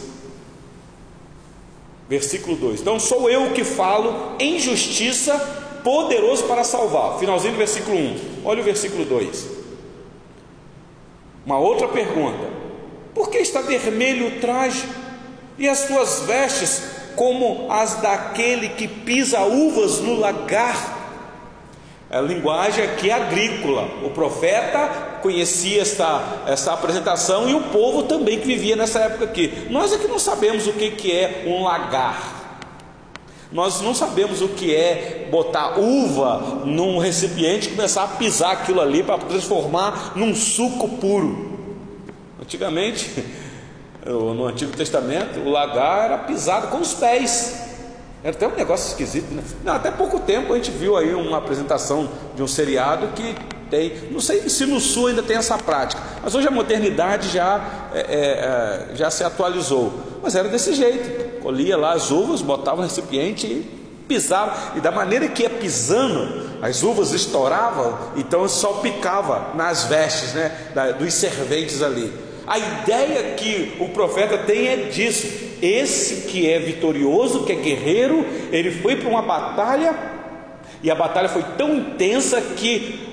[2.10, 7.20] Versículo 2: Então sou eu que falo em justiça, poderoso para salvar.
[7.20, 8.16] Finalzinho do versículo 1.
[8.46, 9.48] Olha o versículo 2.
[11.46, 12.48] Uma outra pergunta:
[13.14, 14.88] por que está vermelho o traje
[15.58, 16.84] e as tuas vestes
[17.16, 21.00] como as daquele que pisa uvas no lagar?
[22.10, 23.90] É a linguagem aqui agrícola.
[24.04, 29.68] O profeta conhecia esta, esta apresentação e o povo também que vivia nessa época aqui.
[29.70, 32.41] Nós aqui não sabemos o que, que é um lagar.
[33.52, 38.80] Nós não sabemos o que é botar uva num recipiente e começar a pisar aquilo
[38.80, 41.60] ali para transformar num suco puro.
[42.42, 43.26] Antigamente,
[44.06, 47.70] no Antigo Testamento, o lagar era pisado com os pés.
[48.24, 49.44] Era até um negócio esquisito, né?
[49.64, 53.36] Não, até pouco tempo a gente viu aí uma apresentação de um seriado que
[53.70, 57.90] tem, não sei se no sul ainda tem essa prática, mas hoje a modernidade já,
[57.94, 60.11] é, é, é já se atualizou.
[60.22, 61.40] Mas era desse jeito.
[61.42, 66.50] Colhia lá as uvas, botava no recipiente e pisava, e da maneira que ia pisando,
[66.62, 70.52] as uvas estouravam, então salpicava nas vestes né,
[71.00, 72.12] dos serventes ali.
[72.46, 75.28] A ideia que o profeta tem é disso:
[75.62, 79.96] esse que é vitorioso, que é guerreiro, ele foi para uma batalha,
[80.84, 83.11] e a batalha foi tão intensa que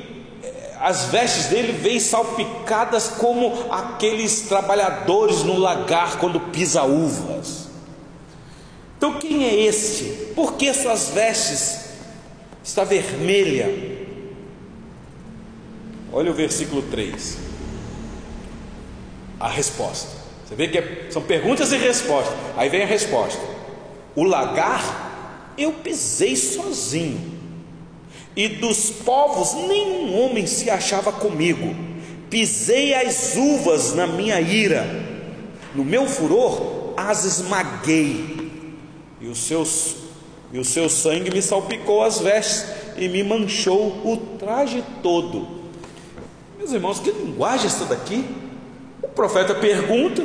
[0.81, 7.69] as vestes dele vêm salpicadas como aqueles trabalhadores no lagar quando pisa uvas.
[8.97, 10.05] Então quem é este?
[10.35, 11.91] Por que suas vestes
[12.63, 13.97] está vermelha?
[16.13, 17.39] Olha o versículo 3.
[19.39, 20.19] A resposta.
[20.45, 22.35] Você vê que é, são perguntas e respostas.
[22.57, 23.41] Aí vem a resposta.
[24.17, 27.38] O lagar eu pisei sozinho.
[28.39, 31.75] E dos povos nenhum homem se achava comigo.
[32.31, 34.87] Pisei as uvas na minha ira.
[35.75, 38.53] No meu furor as esmaguei
[39.21, 39.97] e, os seus,
[40.53, 42.65] e o seu sangue me salpicou as vestes
[42.97, 45.49] e me manchou o traje todo.
[46.57, 48.25] Meus irmãos, que linguagem é essa daqui?
[49.03, 50.25] O profeta pergunta,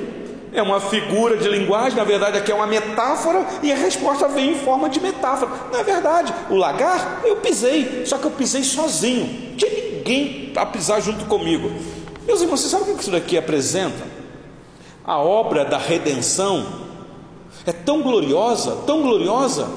[0.54, 4.52] é uma figura de linguagem, na verdade aqui é uma metáfora, e a resposta vem
[4.52, 5.52] em forma de metáfora.
[5.72, 10.52] Na é verdade, o lagar eu pisei, só que eu pisei sozinho, não tinha ninguém
[10.54, 11.72] para pisar junto comigo.
[12.26, 14.14] Meus irmãos, vocês sabem o que isso daqui apresenta?
[15.04, 16.66] A obra da redenção
[17.66, 19.68] é tão gloriosa, tão gloriosa,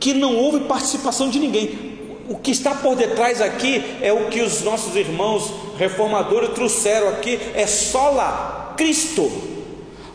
[0.00, 1.88] que não houve participação de ninguém.
[2.28, 7.38] O que está por detrás aqui é o que os nossos irmãos reformadores trouxeram aqui,
[7.54, 9.57] é só lá, Cristo.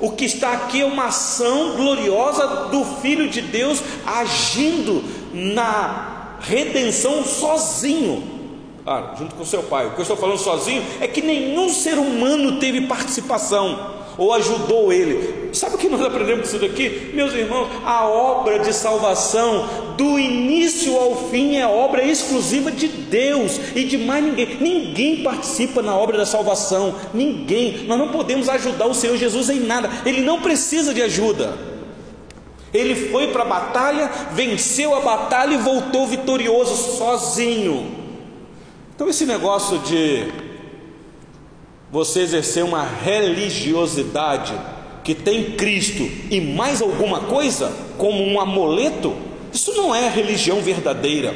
[0.03, 5.01] O que está aqui é uma ação gloriosa do Filho de Deus agindo
[5.33, 8.21] na redenção sozinho.
[8.83, 9.87] Claro, junto com seu pai.
[9.87, 14.91] O que eu estou falando sozinho é que nenhum ser humano teve participação ou ajudou
[14.91, 15.49] ele.
[15.53, 17.11] Sabe o que nós aprendemos com isso daqui?
[17.13, 23.59] Meus irmãos, a obra de salvação, do início ao fim, é obra exclusiva de Deus
[23.75, 24.57] e de mais ninguém.
[24.59, 27.85] Ninguém participa na obra da salvação, ninguém.
[27.87, 31.57] Nós não podemos ajudar o Senhor Jesus em nada, ele não precisa de ajuda.
[32.73, 37.91] Ele foi para a batalha, venceu a batalha e voltou vitorioso sozinho.
[38.95, 40.25] Então, esse negócio de
[41.91, 44.53] você exercer uma religiosidade
[45.03, 49.15] que tem Cristo e mais alguma coisa como um amuleto,
[49.53, 51.33] isso não é religião verdadeira.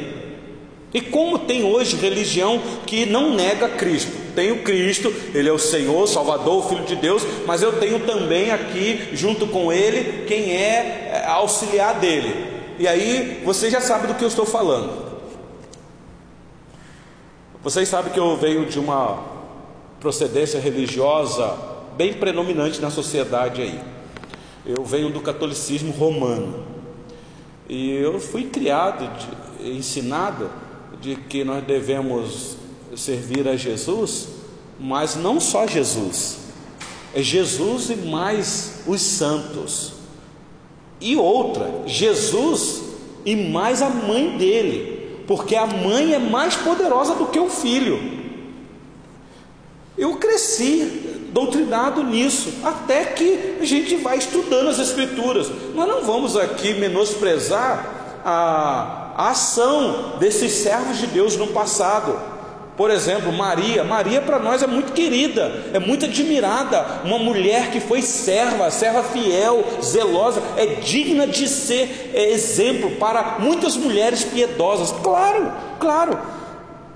[0.94, 4.12] E como tem hoje religião que não nega Cristo?
[4.34, 9.10] Tenho Cristo, Ele é o Senhor, Salvador, Filho de Deus, mas eu tenho também aqui,
[9.14, 12.58] junto com Ele, quem é, é auxiliar dele.
[12.80, 15.06] E aí você já sabe do que eu estou falando.
[17.64, 19.20] Vocês sabem que eu venho de uma
[20.00, 21.56] procedência religiosa
[21.98, 23.80] bem predominante na sociedade aí.
[24.66, 26.77] Eu venho do catolicismo romano
[27.70, 30.50] e eu fui criado, de, ensinado
[31.02, 32.58] de que nós devemos
[32.96, 34.30] servir a Jesus,
[34.80, 36.38] mas não só Jesus,
[37.14, 39.94] é Jesus e mais os santos.
[41.00, 42.82] E outra, Jesus
[43.26, 48.17] e mais a mãe dele, porque a mãe é mais poderosa do que o filho.
[49.98, 55.50] Eu cresci doutrinado nisso, até que a gente vai estudando as Escrituras.
[55.74, 62.16] Nós não vamos aqui menosprezar a, a ação desses servos de Deus no passado.
[62.76, 63.84] Por exemplo, Maria.
[63.84, 67.02] Maria para nós é muito querida, é muito admirada.
[67.04, 73.76] Uma mulher que foi serva, serva fiel, zelosa, é digna de ser exemplo para muitas
[73.76, 74.92] mulheres piedosas.
[75.02, 76.37] Claro, claro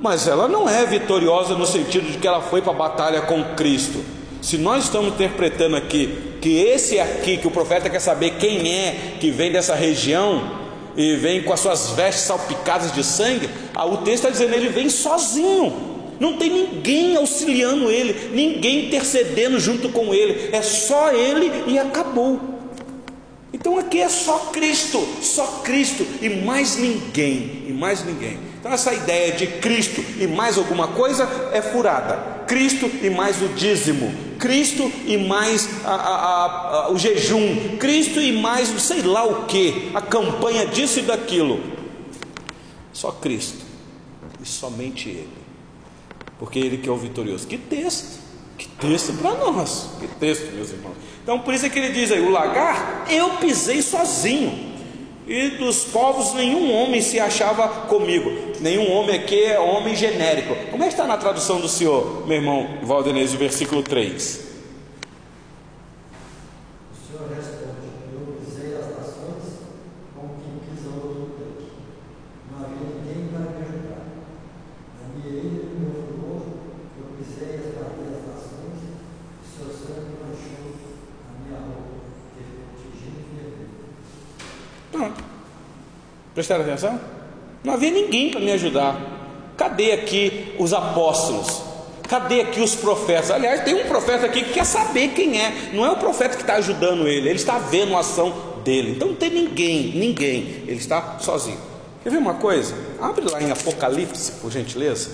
[0.01, 3.55] mas ela não é vitoriosa no sentido de que ela foi para a batalha com
[3.55, 4.03] Cristo.
[4.41, 9.17] Se nós estamos interpretando aqui que esse aqui, que o profeta quer saber quem é
[9.19, 10.59] que vem dessa região
[10.97, 13.47] e vem com as suas vestes salpicadas de sangue,
[13.77, 15.71] o texto está dizendo ele vem sozinho,
[16.19, 22.39] Não tem ninguém auxiliando ele, ninguém intercedendo junto com ele, é só ele e acabou.
[23.53, 28.50] Então aqui é só Cristo, só Cristo e mais ninguém, e mais ninguém.
[28.61, 32.45] Então essa ideia de Cristo e mais alguma coisa é furada.
[32.47, 36.45] Cristo e mais o dízimo, Cristo e mais a, a,
[36.85, 41.59] a, o jejum, Cristo e mais sei lá o que, a campanha disso e daquilo.
[42.93, 43.65] Só Cristo
[44.41, 45.41] e somente Ele
[46.41, 47.45] porque Ele que é o vitorioso.
[47.45, 48.19] Que texto,
[48.57, 50.95] que texto para nós, que texto, meus irmãos.
[51.21, 54.70] Então por isso é que ele diz aí: o lagar eu pisei sozinho,
[55.31, 58.31] e dos povos nenhum homem se achava comigo.
[58.59, 60.53] Nenhum homem aqui é homem genérico.
[60.69, 64.50] Como é que está na tradução do Senhor, meu irmão Valdenez, o versículo 3?
[86.41, 86.99] Prestaram atenção?
[87.63, 88.99] Não havia ninguém para me ajudar.
[89.55, 91.61] Cadê aqui os apóstolos?
[92.09, 93.29] Cadê aqui os profetas?
[93.29, 95.69] Aliás, tem um profeta aqui que quer saber quem é.
[95.71, 98.33] Não é o profeta que está ajudando ele, ele está vendo a ação
[98.63, 98.93] dele.
[98.93, 100.63] Então não tem ninguém, ninguém.
[100.65, 101.59] Ele está sozinho.
[102.03, 102.73] Quer ver uma coisa?
[102.99, 105.11] Abre lá em Apocalipse, por gentileza.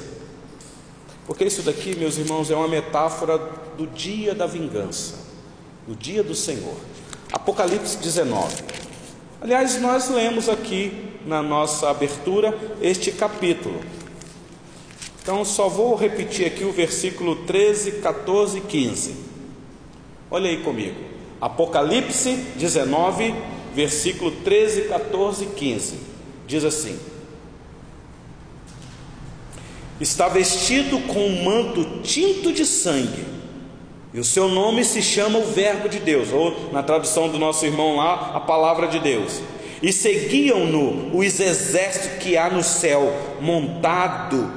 [1.25, 3.37] Porque isso daqui, meus irmãos, é uma metáfora
[3.77, 5.15] do dia da vingança,
[5.85, 6.77] do dia do Senhor.
[7.33, 8.63] Apocalipse 19.
[9.41, 13.81] Aliás, nós lemos aqui na nossa abertura este capítulo.
[15.21, 19.15] Então, só vou repetir aqui o versículo 13, 14 e 15.
[20.31, 20.95] Olha aí comigo.
[21.41, 23.35] Apocalipse 19,
[23.75, 25.95] versículo 13, 14 e 15.
[26.47, 26.97] Diz assim:
[29.99, 33.25] Está vestido com um manto tinto de sangue,
[34.13, 37.65] e o seu nome se chama o Verbo de Deus, ou na tradução do nosso
[37.65, 39.41] irmão lá, a palavra de Deus
[39.81, 44.51] e seguiam-no os exércitos que há no céu, montado,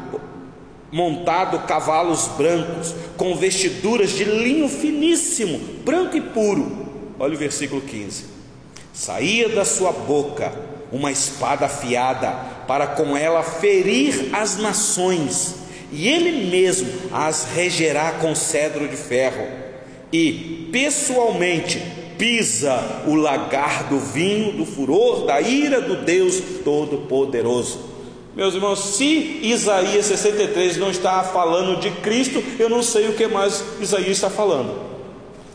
[0.90, 6.88] montado cavalos brancos, com vestiduras de linho finíssimo, branco e puro.
[7.18, 8.24] Olha o versículo 15.
[8.92, 10.52] Saía da sua boca
[10.90, 12.30] uma espada afiada,
[12.66, 15.56] para com ela ferir as nações,
[15.92, 19.46] e ele mesmo as regerá com cedro de ferro,
[20.12, 21.80] e pessoalmente
[22.20, 27.80] pisa o lagar do vinho, do furor, da ira do Deus Todo-Poderoso.
[28.36, 33.26] Meus irmãos, se Isaías 63 não está falando de Cristo, eu não sei o que
[33.26, 34.78] mais Isaías está falando.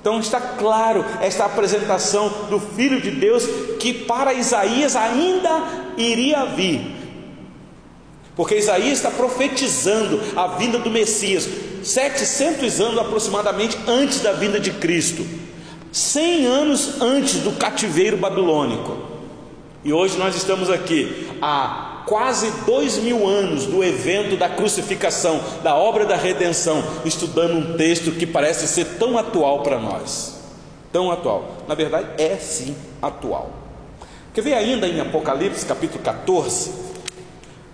[0.01, 3.43] Então está claro esta apresentação do Filho de Deus
[3.79, 6.81] que para Isaías ainda iria vir.
[8.35, 11.47] Porque Isaías está profetizando a vinda do Messias,
[11.83, 15.44] 700 anos aproximadamente antes da vinda de Cristo.
[15.95, 18.97] 100 anos antes do cativeiro babilônico.
[19.81, 25.73] E hoje nós estamos aqui há quase dois mil anos do evento da crucificação, da
[25.73, 30.37] obra da redenção, estudando um texto que parece ser tão atual para nós.
[30.91, 31.63] Tão atual.
[31.65, 33.51] Na verdade, é sim atual.
[34.33, 36.73] Quer ver ainda em Apocalipse capítulo 14?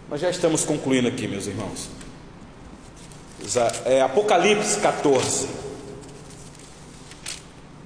[0.07, 1.89] Nós já estamos concluindo aqui, meus irmãos.
[3.83, 5.70] É Apocalipse 14.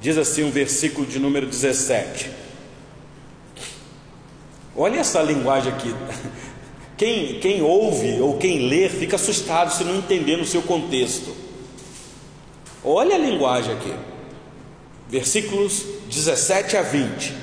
[0.05, 2.29] Diz assim um versículo de número 17.
[4.75, 5.95] Olha essa linguagem aqui.
[6.95, 11.35] Quem, quem ouve ou quem lê fica assustado se não entender no seu contexto.
[12.83, 13.93] Olha a linguagem aqui.
[15.09, 17.33] Versículos 17 a 20.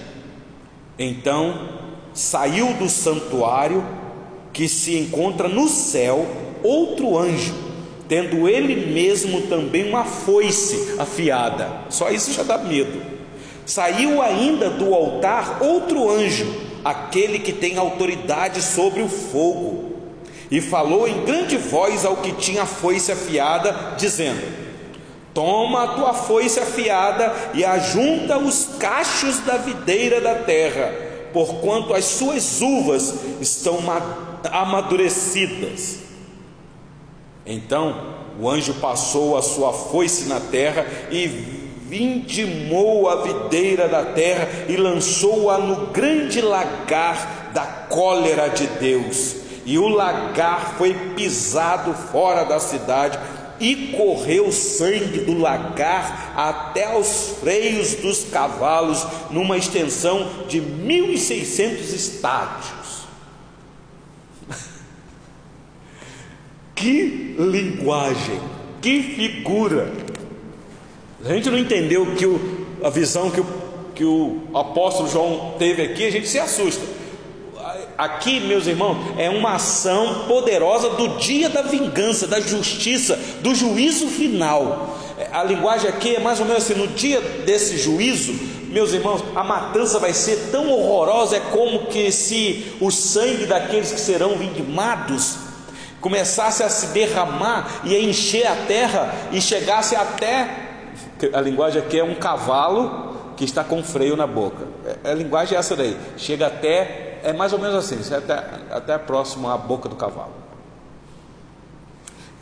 [0.97, 1.69] Então
[2.15, 3.85] saiu do santuário
[4.53, 6.25] que se encontra no céu
[6.63, 7.72] outro anjo
[8.09, 11.71] tendo ele mesmo também uma foice afiada.
[11.89, 13.01] Só isso já dá medo.
[13.65, 16.47] Saiu ainda do altar outro anjo,
[16.85, 19.93] aquele que tem autoridade sobre o fogo,
[20.51, 24.43] e falou em grande voz ao que tinha a foice afiada, dizendo:
[25.33, 30.93] Toma a tua foice afiada e ajunta os cachos da videira da terra,
[31.33, 33.79] porquanto as suas uvas estão
[34.51, 36.02] amadurecidas.
[37.45, 41.27] Então o anjo passou a sua foice na terra e
[41.89, 49.37] vindimou a videira da terra e lançou-a no grande lagar da cólera de Deus.
[49.65, 53.19] E o lagar foi pisado fora da cidade
[53.61, 62.82] e correu sangue do lagar até aos freios dos cavalos, numa extensão de 1.600 estádios.
[66.83, 68.41] Que linguagem,
[68.81, 69.93] que figura.
[71.25, 73.47] A gente não entendeu que o, a visão que o,
[73.95, 76.83] que o apóstolo João teve aqui, a gente se assusta.
[77.97, 84.09] Aqui, meus irmãos, é uma ação poderosa do dia da vingança, da justiça, do juízo
[84.09, 84.99] final.
[85.31, 88.35] A linguagem aqui é mais ou menos assim: no dia desse juízo,
[88.71, 93.93] meus irmãos, a matança vai ser tão horrorosa, é como que se o sangue daqueles
[93.93, 95.52] que serão vindimados
[96.03, 100.71] começasse a se derramar e a encher a terra e chegasse até
[101.33, 104.67] a linguagem aqui é um cavalo que está com freio na boca.
[105.05, 105.97] É, a linguagem é essa daí.
[106.17, 108.35] Chega até, é mais ou menos assim, até,
[108.71, 110.33] até próximo à boca do cavalo.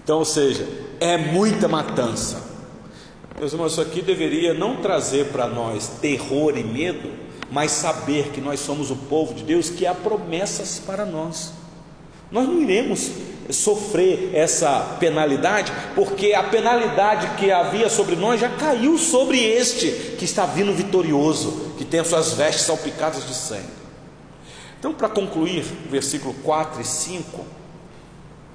[0.03, 0.67] Então, ou seja,
[0.99, 2.43] é muita matança.
[3.39, 7.13] Meus irmãos, isso aqui deveria não trazer para nós terror e medo,
[7.51, 11.53] mas saber que nós somos o povo de Deus, que há promessas para nós.
[12.31, 13.11] Nós não iremos
[13.53, 20.25] sofrer essa penalidade, porque a penalidade que havia sobre nós já caiu sobre este que
[20.25, 23.81] está vindo vitorioso, que tem as suas vestes salpicadas de sangue.
[24.79, 27.45] Então, para concluir, versículo 4 e 5,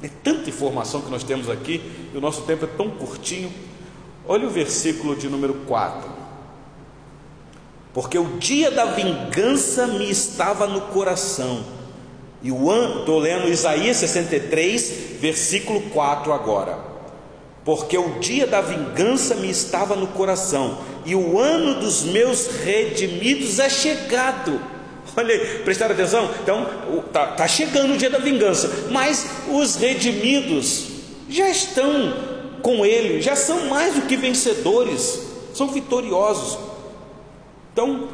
[0.02, 1.82] é tanta informação que nós temos aqui,
[2.14, 3.52] e o nosso tempo é tão curtinho.
[4.28, 6.10] Olha o versículo de número 4.
[7.94, 11.75] Porque o dia da vingança me estava no coração
[12.46, 16.78] e o ano, estou lendo Isaías 63, versículo 4 agora.
[17.64, 23.58] Porque o dia da vingança me estava no coração, e o ano dos meus redimidos
[23.58, 24.62] é chegado.
[25.18, 26.30] Olha aí, prestaram atenção?
[26.44, 26.68] Então,
[27.08, 30.86] está tá chegando o dia da vingança, mas os redimidos
[31.28, 32.14] já estão
[32.62, 35.20] com ele, já são mais do que vencedores,
[35.52, 36.60] são vitoriosos.
[37.74, 38.08] Então,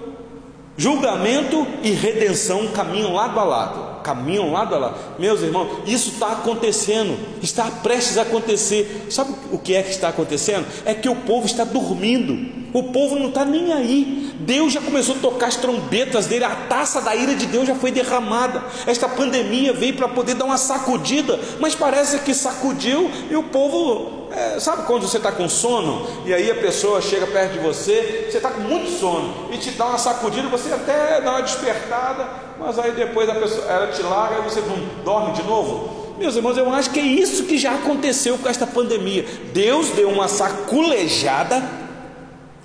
[0.77, 4.95] julgamento e redenção caminham lado a lado caminham lado a lado.
[5.17, 9.07] Meus irmãos, isso está acontecendo, está prestes a acontecer.
[9.09, 10.65] Sabe o que é que está acontecendo?
[10.85, 12.61] É que o povo está dormindo.
[12.73, 14.33] O povo não está nem aí.
[14.39, 17.75] Deus já começou a tocar as trombetas dele, a taça da ira de Deus já
[17.75, 18.63] foi derramada.
[18.87, 24.20] Esta pandemia veio para poder dar uma sacudida, mas parece que sacudiu e o povo.
[24.33, 28.27] É, sabe quando você está com sono e aí a pessoa chega perto de você,
[28.29, 32.29] você está com muito sono e te dá uma sacudida, você até dá uma despertada,
[32.57, 36.15] mas aí depois a pessoa, ela te larga e você não dorme de novo.
[36.17, 39.25] Meus irmãos, eu acho que é isso que já aconteceu com esta pandemia.
[39.53, 41.61] Deus deu uma saculejada,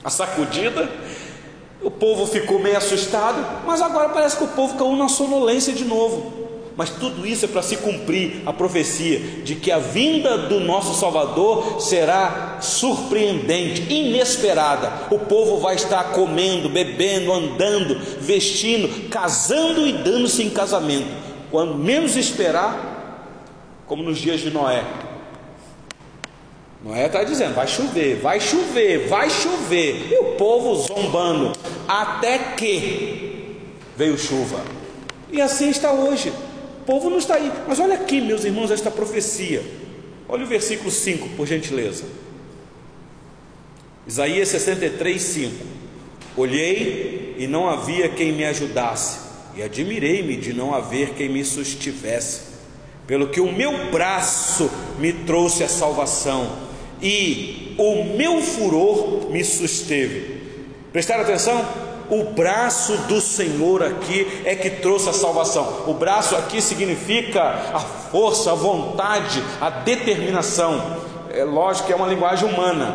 [0.04, 0.88] a sacudida,
[1.82, 5.84] o povo ficou meio assustado, mas agora parece que o povo caiu na sonolência de
[5.84, 6.35] novo.
[6.76, 10.92] Mas tudo isso é para se cumprir a profecia de que a vinda do nosso
[11.00, 14.92] Salvador será surpreendente, inesperada.
[15.10, 21.08] O povo vai estar comendo, bebendo, andando, vestindo, casando e dando-se em casamento.
[21.50, 24.84] Quando menos esperar, como nos dias de Noé.
[26.84, 30.12] Noé está dizendo: vai chover, vai chover, vai chover.
[30.12, 31.52] E o povo zombando,
[31.88, 33.56] até que
[33.96, 34.60] veio chuva.
[35.32, 36.30] E assim está hoje
[36.86, 37.52] povo não está aí.
[37.66, 39.62] Mas olha aqui, meus irmãos, esta profecia.
[40.28, 42.04] Olha o versículo 5, por gentileza.
[44.06, 45.64] Isaías 63, 5.
[46.36, 49.18] Olhei e não havia quem me ajudasse,
[49.56, 52.42] e admirei-me de não haver quem me sustivesse,
[53.06, 56.56] pelo que o meu braço me trouxe a salvação,
[57.02, 60.40] e o meu furor me susteve.
[60.92, 61.85] Prestaram atenção?
[62.10, 65.84] O braço do Senhor aqui é que trouxe a salvação.
[65.86, 67.42] O braço aqui significa
[67.72, 70.98] a força, a vontade, a determinação.
[71.30, 72.94] É lógico que é uma linguagem humana,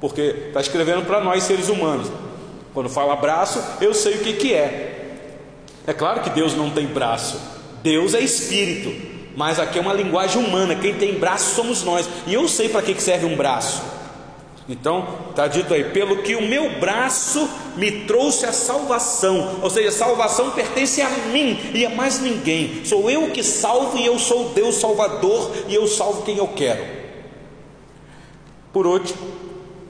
[0.00, 2.10] porque está escrevendo para nós seres humanos.
[2.72, 5.16] Quando fala braço, eu sei o que, que é.
[5.86, 7.40] É claro que Deus não tem braço,
[7.82, 8.94] Deus é espírito,
[9.36, 10.74] mas aqui é uma linguagem humana.
[10.74, 13.97] Quem tem braço somos nós, e eu sei para que, que serve um braço.
[14.68, 19.90] Então, está dito aí: pelo que o meu braço me trouxe a salvação, ou seja,
[19.90, 22.84] salvação pertence a mim e a mais ninguém.
[22.84, 26.84] Sou eu que salvo e eu sou Deus Salvador e eu salvo quem eu quero.
[28.72, 29.18] Por último,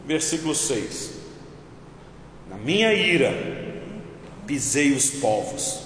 [0.07, 1.11] versículo 6:
[2.49, 3.57] Na minha ira
[4.47, 5.81] pisei os povos,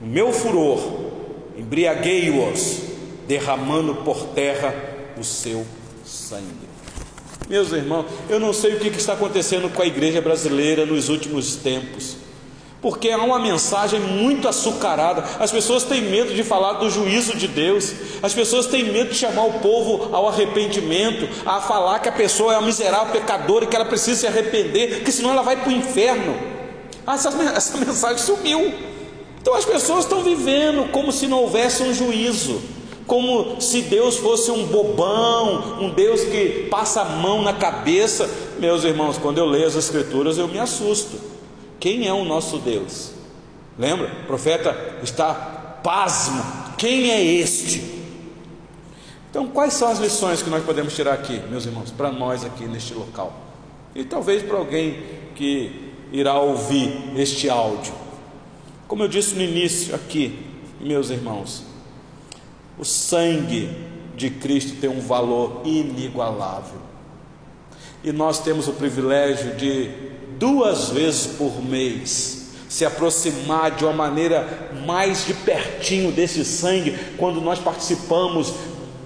[0.00, 1.12] no meu furor
[1.56, 2.80] embriaguei-os,
[3.28, 4.74] derramando por terra
[5.18, 5.66] o seu
[6.02, 6.72] sangue.
[7.52, 11.54] Meus irmãos, eu não sei o que está acontecendo com a igreja brasileira nos últimos
[11.54, 12.16] tempos,
[12.80, 15.22] porque há uma mensagem muito açucarada.
[15.38, 17.92] As pessoas têm medo de falar do juízo de Deus,
[18.22, 22.54] as pessoas têm medo de chamar o povo ao arrependimento, a falar que a pessoa
[22.54, 25.68] é uma miserável pecadora e que ela precisa se arrepender, porque senão ela vai para
[25.68, 26.34] o inferno.
[27.06, 28.72] Ah, essa, essa mensagem sumiu.
[29.42, 32.62] Então as pessoas estão vivendo como se não houvesse um juízo
[33.06, 38.28] como se Deus fosse um bobão, um Deus que passa a mão na cabeça.
[38.58, 41.18] Meus irmãos, quando eu leio as Escrituras eu me assusto.
[41.80, 43.12] Quem é o nosso Deus?
[43.78, 44.10] Lembra?
[44.22, 45.34] O profeta está
[45.82, 46.42] pasmo.
[46.78, 48.02] Quem é este?
[49.30, 52.64] Então, quais são as lições que nós podemos tirar aqui, meus irmãos, para nós aqui
[52.64, 53.32] neste local?
[53.94, 55.02] E talvez para alguém
[55.34, 57.94] que irá ouvir este áudio.
[58.86, 60.38] Como eu disse no início aqui,
[60.78, 61.64] meus irmãos,
[62.82, 63.70] o sangue
[64.16, 66.80] de Cristo tem um valor inigualável.
[68.02, 69.88] E nós temos o privilégio de,
[70.36, 77.40] duas vezes por mês, se aproximar de uma maneira mais de pertinho desse sangue, quando
[77.40, 78.52] nós participamos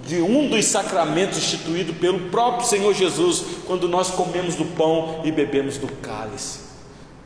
[0.07, 5.31] de um dos sacramentos instituído pelo próprio Senhor Jesus, quando nós comemos do pão e
[5.31, 6.61] bebemos do cálice.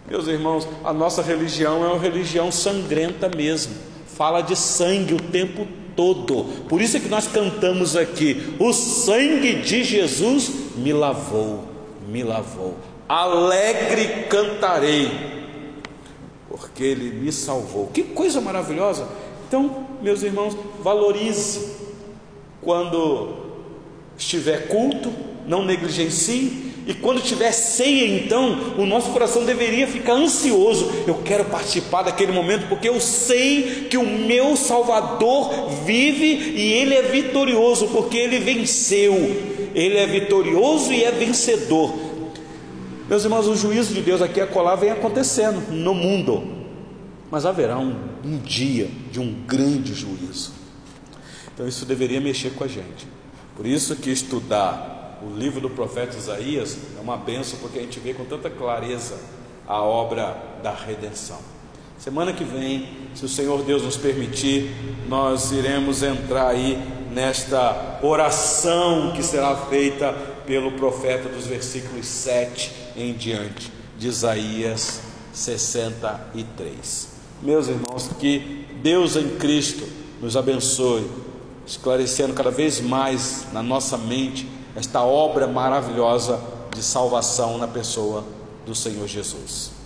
[0.06, 3.74] Meus irmãos, a nossa religião é uma religião sangrenta mesmo,
[4.06, 5.66] fala de sangue o tempo
[6.02, 6.46] todo.
[6.68, 11.64] Por isso é que nós cantamos aqui: o sangue de Jesus me lavou,
[12.10, 12.76] me lavou.
[13.08, 15.12] Alegre cantarei,
[16.50, 17.88] porque ele me salvou.
[17.88, 19.08] Que coisa maravilhosa!
[19.48, 21.76] Então, meus irmãos, valorize
[22.62, 23.36] quando
[24.18, 25.14] estiver culto,
[25.46, 26.71] não negligencie.
[26.92, 30.92] E quando tiver ceia, então, o nosso coração deveria ficar ansioso.
[31.08, 36.94] Eu quero participar daquele momento, porque eu sei que o meu Salvador vive e ele
[36.94, 39.14] é vitorioso, porque ele venceu.
[39.74, 41.94] Ele é vitorioso e é vencedor.
[43.08, 46.44] Meus irmãos, o juízo de Deus aqui a colar vem acontecendo no mundo,
[47.32, 50.52] mas haverá um, um dia de um grande juízo.
[51.54, 53.08] Então isso deveria mexer com a gente.
[53.56, 54.91] Por isso que estudar
[55.24, 59.20] o livro do profeta Isaías é uma benção, porque a gente vê com tanta clareza
[59.68, 61.40] a obra da redenção.
[61.98, 64.72] Semana que vem, se o Senhor Deus nos permitir,
[65.08, 66.78] nós iremos entrar aí
[67.12, 70.12] nesta oração que será feita
[70.46, 75.02] pelo profeta dos versículos 7 em diante, de Isaías
[75.32, 77.10] 63.
[77.44, 79.88] Meus irmãos, que Deus em Cristo
[80.20, 81.08] nos abençoe
[81.66, 86.40] esclarecendo cada vez mais na nossa mente esta obra maravilhosa
[86.74, 88.24] de salvação na pessoa
[88.66, 89.81] do Senhor Jesus.